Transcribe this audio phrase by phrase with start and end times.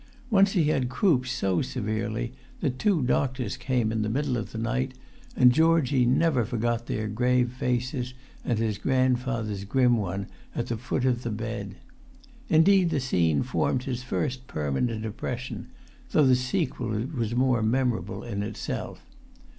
[0.01, 4.35] [Pg 252] Once he had croup so severely that two doctors came in the middle
[4.35, 4.95] of the night,
[5.35, 10.25] and Georgie never forgot their grave faces and his grandfather's grim one
[10.55, 11.75] at the foot of the bed.
[12.49, 15.67] Indeed, the scene formed his first permanent impression,
[16.09, 19.05] though the sequel was more memorable in itself.